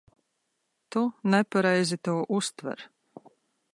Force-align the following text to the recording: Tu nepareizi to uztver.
Tu 0.95 1.03
nepareizi 1.33 1.97
to 2.09 2.13
uztver. 2.41 2.79